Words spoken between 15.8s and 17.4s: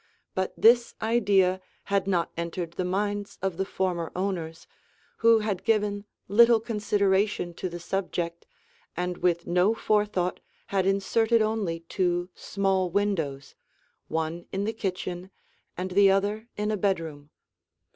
the other in a bedroom.